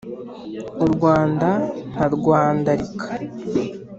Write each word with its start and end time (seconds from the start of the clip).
u 0.83 0.85
rwanda 0.93 1.49
nkarwandarika 1.91 3.07